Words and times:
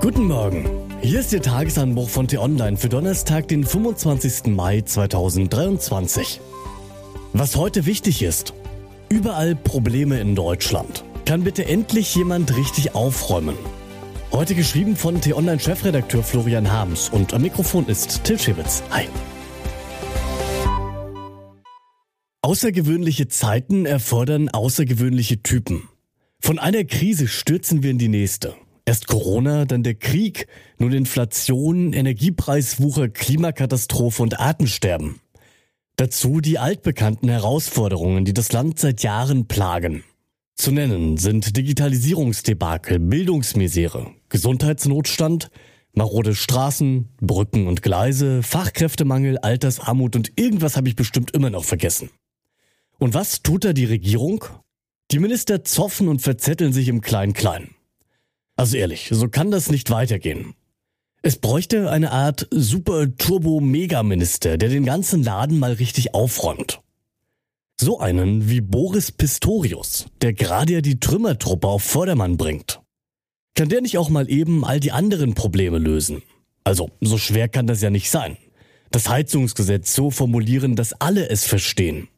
Guten 0.00 0.24
Morgen. 0.24 0.68
Hier 1.00 1.20
ist 1.20 1.32
Ihr 1.32 1.40
Tagesanbruch 1.40 2.10
von 2.10 2.28
T-Online 2.28 2.76
für 2.76 2.88
Donnerstag, 2.88 3.48
den 3.48 3.64
25. 3.64 4.54
Mai 4.54 4.82
2023. 4.82 6.40
Was 7.32 7.56
heute 7.56 7.86
wichtig 7.86 8.22
ist. 8.22 8.52
Überall 9.08 9.56
Probleme 9.56 10.20
in 10.20 10.34
Deutschland. 10.34 11.02
Kann 11.24 11.44
bitte 11.44 11.66
endlich 11.66 12.14
jemand 12.14 12.54
richtig 12.56 12.94
aufräumen? 12.94 13.56
Heute 14.32 14.54
geschrieben 14.54 14.96
von 14.96 15.20
T-Online-Chefredakteur 15.20 16.22
Florian 16.22 16.70
Harms 16.70 17.08
und 17.08 17.32
am 17.32 17.42
Mikrofon 17.42 17.86
ist 17.86 18.22
Till 18.24 18.38
Schibitz. 18.38 18.82
Hi. 18.90 19.08
Außergewöhnliche 22.42 23.28
Zeiten 23.28 23.86
erfordern 23.86 24.50
außergewöhnliche 24.50 25.42
Typen. 25.42 25.88
Von 26.38 26.58
einer 26.58 26.84
Krise 26.84 27.26
stürzen 27.28 27.82
wir 27.82 27.90
in 27.90 27.98
die 27.98 28.08
nächste. 28.08 28.54
Erst 28.88 29.08
Corona, 29.08 29.64
dann 29.64 29.82
der 29.82 29.96
Krieg, 29.96 30.46
nun 30.78 30.92
Inflation, 30.92 31.92
Energiepreiswucher, 31.92 33.08
Klimakatastrophe 33.08 34.22
und 34.22 34.38
Artensterben. 34.38 35.20
Dazu 35.96 36.40
die 36.40 36.60
altbekannten 36.60 37.28
Herausforderungen, 37.28 38.24
die 38.24 38.32
das 38.32 38.52
Land 38.52 38.78
seit 38.78 39.02
Jahren 39.02 39.48
plagen. 39.48 40.04
Zu 40.54 40.70
nennen 40.70 41.16
sind 41.16 41.56
Digitalisierungsdebakel, 41.56 43.00
Bildungsmisere, 43.00 44.12
Gesundheitsnotstand, 44.28 45.50
marode 45.92 46.36
Straßen, 46.36 47.08
Brücken 47.20 47.66
und 47.66 47.82
Gleise, 47.82 48.44
Fachkräftemangel, 48.44 49.38
Altersarmut 49.38 50.14
und 50.14 50.32
irgendwas 50.36 50.76
habe 50.76 50.88
ich 50.88 50.94
bestimmt 50.94 51.32
immer 51.32 51.50
noch 51.50 51.64
vergessen. 51.64 52.10
Und 52.98 53.14
was 53.14 53.42
tut 53.42 53.64
da 53.64 53.72
die 53.72 53.84
Regierung? 53.84 54.44
Die 55.10 55.18
Minister 55.18 55.64
zoffen 55.64 56.08
und 56.08 56.22
verzetteln 56.22 56.72
sich 56.72 56.88
im 56.88 57.00
Klein-Klein. 57.00 57.75
Also 58.56 58.76
ehrlich, 58.76 59.08
so 59.12 59.28
kann 59.28 59.50
das 59.50 59.70
nicht 59.70 59.90
weitergehen. 59.90 60.54
Es 61.22 61.36
bräuchte 61.36 61.90
eine 61.90 62.12
Art 62.12 62.46
Super-Turbo-Mega-Minister, 62.50 64.58
der 64.58 64.68
den 64.68 64.84
ganzen 64.84 65.22
Laden 65.22 65.58
mal 65.58 65.72
richtig 65.72 66.12
aufräumt. 66.14 66.82
So 67.78 67.98
einen 67.98 68.48
wie 68.48 68.62
Boris 68.62 69.12
Pistorius, 69.12 70.06
der 70.22 70.32
gerade 70.32 70.72
ja 70.72 70.80
die 70.80 70.98
Trümmertruppe 70.98 71.68
auf 71.68 71.82
Vordermann 71.82 72.38
bringt. 72.38 72.80
Kann 73.54 73.68
der 73.68 73.82
nicht 73.82 73.98
auch 73.98 74.08
mal 74.08 74.30
eben 74.30 74.64
all 74.64 74.80
die 74.80 74.92
anderen 74.92 75.34
Probleme 75.34 75.78
lösen? 75.78 76.22
Also, 76.64 76.90
so 77.00 77.18
schwer 77.18 77.48
kann 77.48 77.66
das 77.66 77.82
ja 77.82 77.90
nicht 77.90 78.10
sein. 78.10 78.38
Das 78.90 79.08
Heizungsgesetz 79.08 79.94
so 79.94 80.10
formulieren, 80.10 80.76
dass 80.76 80.94
alle 80.94 81.28
es 81.28 81.44
verstehen. 81.44 82.08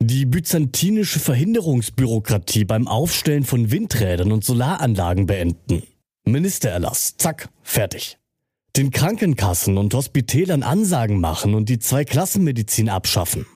Die 0.00 0.26
byzantinische 0.26 1.18
Verhinderungsbürokratie 1.18 2.64
beim 2.64 2.86
Aufstellen 2.86 3.42
von 3.42 3.72
Windrädern 3.72 4.30
und 4.30 4.44
Solaranlagen 4.44 5.26
beenden. 5.26 5.82
Ministererlass, 6.24 7.16
zack, 7.16 7.48
fertig. 7.62 8.16
Den 8.76 8.92
Krankenkassen 8.92 9.76
und 9.76 9.92
Hospitälern 9.94 10.62
Ansagen 10.62 11.18
machen 11.20 11.54
und 11.54 11.68
die 11.68 11.80
Zweiklassenmedizin 11.80 12.88
abschaffen. 12.88 13.46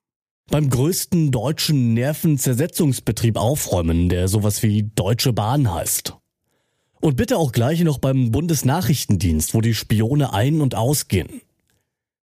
Beim 0.51 0.69
größten 0.69 1.31
deutschen 1.31 1.95
Nervenzersetzungsbetrieb 1.95 3.37
aufräumen, 3.37 4.09
der 4.09 4.27
sowas 4.27 4.65
wie 4.65 4.91
Deutsche 4.97 5.33
Bahn 5.33 5.73
heißt. 5.73 6.17
Und 7.01 7.17
bitte 7.17 7.37
auch 7.37 7.53
gleich 7.53 7.83
noch 7.83 7.99
beim 7.99 8.33
Bundesnachrichtendienst, 8.33 9.55
wo 9.55 9.61
die 9.61 9.75
Spione 9.75 10.33
ein- 10.33 10.61
und 10.61 10.75
ausgehen. 10.75 11.41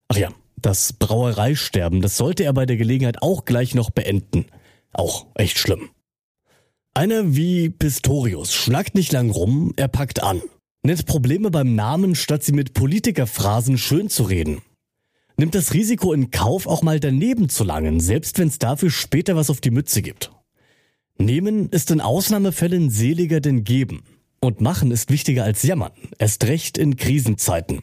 Ach 0.09 0.17
ja, 0.17 0.29
das 0.61 0.93
Brauereisterben, 0.93 2.01
das 2.01 2.17
sollte 2.17 2.43
er 2.43 2.53
bei 2.53 2.65
der 2.65 2.77
Gelegenheit 2.77 3.21
auch 3.21 3.45
gleich 3.45 3.75
noch 3.75 3.89
beenden. 3.89 4.45
Auch 4.93 5.27
echt 5.35 5.57
schlimm. 5.57 5.89
Einer 6.93 7.35
wie 7.35 7.69
Pistorius 7.69 8.53
schnackt 8.53 8.95
nicht 8.95 9.11
lang 9.11 9.29
rum, 9.29 9.73
er 9.77 9.87
packt 9.87 10.23
an. 10.23 10.41
Nennt 10.83 11.05
Probleme 11.05 11.51
beim 11.51 11.75
Namen, 11.75 12.15
statt 12.15 12.43
sie 12.43 12.51
mit 12.51 12.73
Politikerphrasen 12.73 13.77
schön 13.77 14.09
zu 14.09 14.23
reden. 14.23 14.61
Nimmt 15.37 15.55
das 15.55 15.73
Risiko 15.73 16.11
in 16.13 16.31
Kauf, 16.31 16.67
auch 16.67 16.81
mal 16.81 16.99
daneben 16.99 17.47
zu 17.47 17.63
langen, 17.63 17.99
selbst 17.99 18.39
wenn 18.39 18.47
es 18.47 18.59
dafür 18.59 18.89
später 18.89 19.35
was 19.35 19.49
auf 19.49 19.61
die 19.61 19.71
Mütze 19.71 20.01
gibt. 20.01 20.31
Nehmen 21.17 21.69
ist 21.69 21.91
in 21.91 22.01
Ausnahmefällen 22.01 22.89
seliger 22.89 23.39
denn 23.39 23.63
geben. 23.63 24.03
Und 24.41 24.61
machen 24.61 24.91
ist 24.91 25.11
wichtiger 25.11 25.43
als 25.43 25.63
jammern, 25.63 25.91
erst 26.17 26.45
recht 26.45 26.77
in 26.77 26.95
Krisenzeiten. 26.95 27.81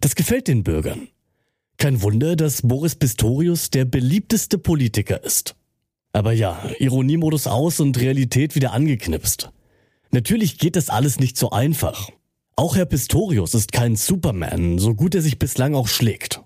Das 0.00 0.14
gefällt 0.14 0.46
den 0.46 0.62
Bürgern. 0.62 1.08
Kein 1.80 2.02
Wunder, 2.02 2.36
dass 2.36 2.60
Boris 2.60 2.94
Pistorius 2.94 3.70
der 3.70 3.86
beliebteste 3.86 4.58
Politiker 4.58 5.24
ist. 5.24 5.56
Aber 6.12 6.32
ja, 6.32 6.62
Ironiemodus 6.78 7.46
aus 7.46 7.80
und 7.80 7.98
Realität 7.98 8.54
wieder 8.54 8.74
angeknipst. 8.74 9.50
Natürlich 10.10 10.58
geht 10.58 10.76
das 10.76 10.90
alles 10.90 11.18
nicht 11.18 11.38
so 11.38 11.52
einfach. 11.52 12.10
Auch 12.54 12.76
Herr 12.76 12.84
Pistorius 12.84 13.54
ist 13.54 13.72
kein 13.72 13.96
Superman, 13.96 14.78
so 14.78 14.94
gut 14.94 15.14
er 15.14 15.22
sich 15.22 15.38
bislang 15.38 15.74
auch 15.74 15.88
schlägt. 15.88 16.42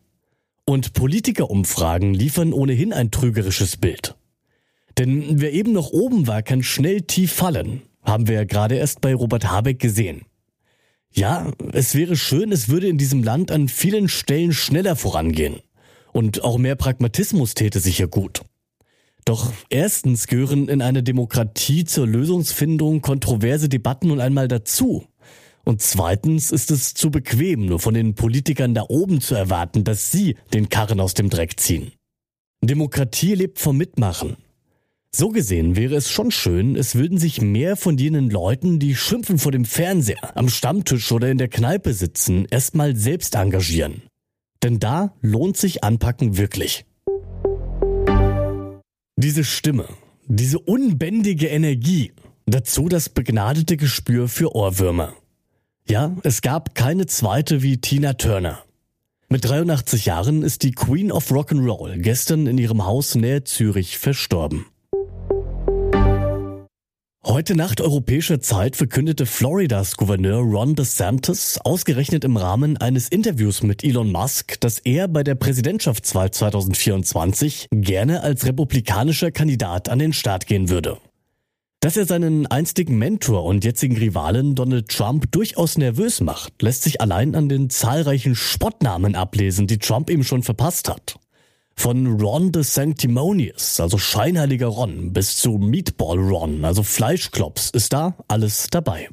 Und 0.67 0.93
Politikerumfragen 0.93 2.15
liefern 2.15 2.53
ohnehin 2.53 2.93
ein 2.93 3.11
trügerisches 3.11 3.77
Bild. 3.77 4.15
Denn 4.99 5.41
wer 5.41 5.53
eben 5.53 5.73
noch 5.73 5.91
oben 5.91 6.29
war, 6.29 6.45
kann 6.45 6.63
schnell 6.63 7.01
tief 7.01 7.33
fallen, 7.33 7.83
haben 8.03 8.29
wir 8.29 8.37
ja 8.37 8.45
gerade 8.45 8.77
erst 8.77 9.01
bei 9.01 9.13
Robert 9.13 9.51
Habeck 9.51 9.81
gesehen. 9.81 10.27
Ja, 11.17 11.53
es 11.73 11.95
wäre 11.95 12.17
schön, 12.17 12.51
es 12.51 12.69
würde 12.69 12.89
in 12.89 12.99
diesem 12.99 13.23
Land 13.23 13.53
an 13.53 13.69
vielen 13.69 14.09
Stellen 14.09 14.53
schneller 14.53 14.97
vorangehen. 14.97 15.61
Und 16.13 16.43
auch 16.43 16.59
mehr 16.59 16.75
Pragmatismus 16.75 17.55
täte 17.55 17.79
sicher 17.79 18.09
gut. 18.09 18.43
Doch 19.25 19.53
erstens 19.71 20.27
gehören 20.27 20.69
in 20.69 20.83
einer 20.83 21.03
Demokratie 21.03 21.85
zur 21.85 22.07
Lösungsfindung 22.07 23.01
kontroverse 23.01 23.69
Debatten 23.69 24.09
nun 24.09 24.21
einmal 24.21 24.49
dazu. 24.49 25.07
Und 25.65 25.81
zweitens 25.81 26.51
ist 26.51 26.71
es 26.71 26.95
zu 26.95 27.11
bequem, 27.11 27.65
nur 27.65 27.79
von 27.79 27.95
den 27.95 28.15
Politikern 28.15 28.75
da 28.75 28.85
oben 28.89 29.21
zu 29.21 29.35
erwarten, 29.35 29.85
dass 29.85 30.11
sie 30.11 30.37
den 30.53 30.69
Karren 30.69 31.01
aus 31.01 31.15
dem 31.15 31.31
Dreck 31.31 31.59
ziehen. 31.59 31.93
Demokratie 32.61 33.35
lebt 33.35 33.61
vom 33.61 33.77
Mitmachen. 33.77 34.37
So 35.17 35.29
gesehen 35.29 35.77
wäre 35.77 35.95
es 35.95 36.11
schon 36.11 36.33
schön, 36.33 36.75
es 36.75 36.97
würden 36.97 37.19
sich 37.19 37.41
mehr 37.41 37.77
von 37.77 37.97
jenen 37.97 38.31
Leuten, 38.31 38.81
die 38.81 38.97
schimpfen 38.97 39.39
vor 39.39 39.53
dem 39.53 39.65
Fernseher, 39.65 40.37
am 40.37 40.49
Stammtisch 40.49 41.13
oder 41.13 41.31
in 41.31 41.39
der 41.39 41.47
Kneipe 41.47 41.95
sitzen, 41.95 42.47
erstmal 42.51 42.97
selbst 42.97 43.37
engagieren. 43.37 44.03
Denn 44.65 44.81
da 44.81 45.15
lohnt 45.21 45.57
sich 45.57 45.85
Anpacken 45.85 46.37
wirklich. 46.37 46.85
Diese 49.15 49.45
Stimme, 49.45 49.87
diese 50.27 50.59
unbändige 50.59 51.47
Energie, 51.47 52.11
dazu 52.47 52.89
das 52.89 53.09
begnadete 53.09 53.77
Gespür 53.77 54.27
für 54.27 54.53
Ohrwürmer. 54.57 55.15
Ja, 55.89 56.17
es 56.25 56.43
gab 56.43 56.75
keine 56.75 57.07
zweite 57.07 57.63
wie 57.63 57.81
Tina 57.81 58.15
Turner. 58.15 58.65
Mit 59.29 59.45
83 59.45 60.07
Jahren 60.07 60.43
ist 60.43 60.65
die 60.65 60.73
Queen 60.73 61.13
of 61.13 61.31
Rock'n'Roll 61.31 61.99
gestern 61.99 62.49
in 62.49 62.59
ihrem 62.59 62.85
Haus 62.85 63.15
nähe 63.15 63.45
Zürich 63.45 63.97
verstorben. 63.97 64.67
Heute 67.27 67.57
Nacht 67.57 67.81
europäischer 67.81 68.39
Zeit 68.41 68.77
verkündete 68.77 69.25
Floridas 69.25 69.97
Gouverneur 69.97 70.41
Ron 70.41 70.75
DeSantis 70.75 71.59
ausgerechnet 71.65 72.23
im 72.23 72.37
Rahmen 72.37 72.77
eines 72.77 73.09
Interviews 73.09 73.63
mit 73.63 73.83
Elon 73.83 74.13
Musk, 74.13 74.61
dass 74.61 74.79
er 74.81 75.09
bei 75.09 75.25
der 75.25 75.35
Präsidentschaftswahl 75.35 76.31
2024 76.31 77.69
gerne 77.73 78.21
als 78.23 78.45
republikanischer 78.45 79.31
Kandidat 79.31 79.89
an 79.89 80.01
den 80.01 80.13
Start 80.13 80.47
gehen 80.47 80.69
würde. 80.69 80.99
Dass 81.81 81.97
er 81.97 82.05
seinen 82.05 82.47
einstigen 82.47 82.99
Mentor 82.99 83.45
und 83.45 83.65
jetzigen 83.65 83.97
Rivalen 83.97 84.55
Donald 84.55 84.91
Trump 84.91 85.33
durchaus 85.33 85.79
nervös 85.79 86.21
macht, 86.21 86.61
lässt 86.61 86.83
sich 86.83 87.01
allein 87.01 87.35
an 87.35 87.49
den 87.49 87.71
zahlreichen 87.71 88.35
Spottnamen 88.35 89.15
ablesen, 89.15 89.67
die 89.67 89.79
Trump 89.79 90.11
ihm 90.11 90.25
schon 90.25 90.43
verpasst 90.43 90.91
hat. 90.91 91.17
Von 91.77 92.21
Ron 92.21 92.51
the 92.55 92.63
Sanctimonious, 92.63 93.81
also 93.81 93.99
scheinheiliger 93.99 94.69
Ron, 94.69 95.13
bis 95.13 95.37
zu 95.37 95.59
Meatball 95.59 96.19
Ron, 96.19 96.65
also 96.65 96.83
Fleischklops, 96.83 97.71
ist 97.71 97.93
da 97.93 98.17
alles 98.29 98.69
dabei. 98.71 99.11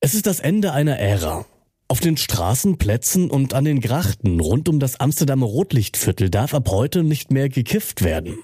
Es 0.00 0.14
ist 0.14 0.26
das 0.26 0.40
Ende 0.40 0.72
einer 0.72 0.98
Ära. 0.98 1.46
Auf 1.88 2.00
den 2.00 2.16
Straßen, 2.18 2.76
Plätzen 2.76 3.30
und 3.30 3.54
an 3.54 3.64
den 3.64 3.80
Grachten 3.80 4.40
rund 4.40 4.68
um 4.68 4.78
das 4.78 5.00
Amsterdamer 5.00 5.46
Rotlichtviertel 5.46 6.28
darf 6.28 6.52
ab 6.52 6.68
heute 6.70 7.02
nicht 7.02 7.32
mehr 7.32 7.48
gekifft 7.48 8.02
werden. 8.04 8.38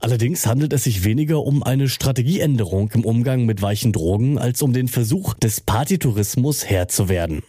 Allerdings 0.00 0.46
handelt 0.46 0.72
es 0.72 0.84
sich 0.84 1.04
weniger 1.04 1.44
um 1.44 1.62
eine 1.62 1.90
Strategieänderung 1.90 2.90
im 2.94 3.04
Umgang 3.04 3.44
mit 3.44 3.60
weichen 3.60 3.92
Drogen 3.92 4.38
als 4.38 4.62
um 4.62 4.72
den 4.72 4.88
Versuch 4.88 5.34
des 5.34 5.60
Partytourismus 5.60 6.64
Herr 6.64 6.88
zu 6.88 7.10
werden. 7.10 7.42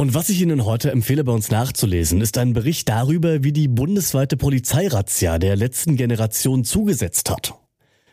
Und 0.00 0.14
was 0.14 0.30
ich 0.30 0.40
Ihnen 0.40 0.64
heute 0.64 0.90
empfehle, 0.90 1.24
bei 1.24 1.32
uns 1.32 1.50
nachzulesen, 1.50 2.22
ist 2.22 2.38
ein 2.38 2.54
Bericht 2.54 2.88
darüber, 2.88 3.44
wie 3.44 3.52
die 3.52 3.68
bundesweite 3.68 4.38
Polizeirazzia 4.38 5.38
der 5.38 5.56
letzten 5.56 5.96
Generation 5.96 6.64
zugesetzt 6.64 7.28
hat. 7.28 7.52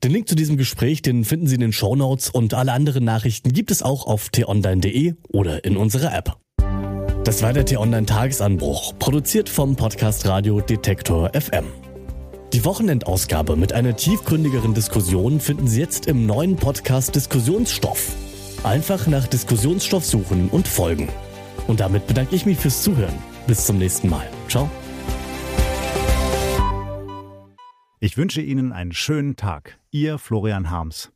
Den 0.04 0.12
Link 0.12 0.28
zu 0.28 0.36
diesem 0.36 0.58
Gespräch, 0.58 1.02
den 1.02 1.24
finden 1.24 1.48
Sie 1.48 1.56
in 1.56 1.62
den 1.62 1.72
Show 1.72 1.96
Notes 1.96 2.30
und 2.30 2.54
alle 2.54 2.74
anderen 2.74 3.06
Nachrichten 3.06 3.54
gibt 3.54 3.72
es 3.72 3.84
auch 3.84 4.06
auf 4.06 4.28
t-online.de 4.28 5.14
oder 5.30 5.64
in 5.64 5.78
unserer 5.78 6.14
App. 6.14 6.36
Das 7.24 7.42
war 7.42 7.54
der 7.54 7.64
T-Online 7.64 8.06
Tagesanbruch, 8.06 9.00
produziert 9.00 9.48
vom 9.48 9.78
Podcast 9.78 10.28
Radio 10.28 10.60
Detektor 10.60 11.32
FM. 11.40 11.68
Die 12.52 12.66
Wochenendausgabe 12.66 13.56
mit 13.56 13.72
einer 13.72 13.96
tiefgründigeren 13.96 14.74
Diskussion 14.74 15.40
finden 15.40 15.70
Sie 15.70 15.80
jetzt 15.80 16.06
im 16.08 16.26
neuen 16.26 16.58
Podcast 16.58 17.16
Diskussionsstoff. 17.16 18.12
Einfach 18.64 19.08
nach 19.08 19.26
Diskussionsstoff 19.28 20.04
suchen 20.04 20.50
und 20.50 20.68
folgen. 20.68 21.08
Und 21.68 21.80
damit 21.80 22.08
bedanke 22.08 22.36
ich 22.36 22.46
mich 22.46 22.58
fürs 22.58 22.82
Zuhören. 22.82 23.16
Bis 23.46 23.66
zum 23.66 23.78
nächsten 23.78 24.10
Mal. 24.10 24.28
Ciao. 24.48 24.70
Ich 28.00 28.18
wünsche 28.18 28.42
Ihnen 28.42 28.72
einen 28.72 28.94
schönen 28.94 29.36
Tag. 29.36 29.80
Ihr 29.92 30.18
Florian 30.18 30.70
Harms. 30.70 31.12